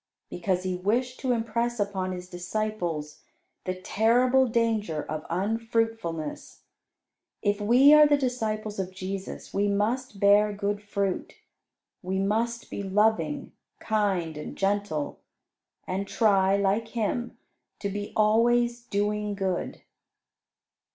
[0.31, 3.21] Because He wished to impress upon His disciples
[3.65, 6.63] the terrible danger of unfruitfulness.
[7.43, 11.35] If we are the disciples of Jesus, we must bear good fruit;
[12.01, 15.19] we must be loving, kind, and gentle,
[15.85, 17.37] and try, like Him,
[17.77, 19.83] to be always doing good.